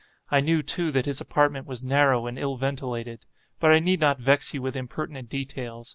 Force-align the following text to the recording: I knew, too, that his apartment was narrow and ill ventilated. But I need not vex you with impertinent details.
I 0.31 0.39
knew, 0.41 0.63
too, 0.63 0.91
that 0.93 1.05
his 1.05 1.21
apartment 1.21 1.67
was 1.67 1.85
narrow 1.85 2.25
and 2.25 2.39
ill 2.39 2.55
ventilated. 2.55 3.27
But 3.59 3.69
I 3.71 3.77
need 3.77 3.99
not 3.99 4.19
vex 4.19 4.51
you 4.51 4.59
with 4.59 4.75
impertinent 4.75 5.29
details. 5.29 5.89